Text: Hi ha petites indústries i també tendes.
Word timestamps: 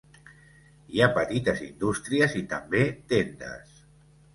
Hi 0.95 1.03
ha 1.03 1.09
petites 1.19 1.63
indústries 1.67 2.37
i 2.43 2.45
també 2.57 2.87
tendes. 3.15 3.83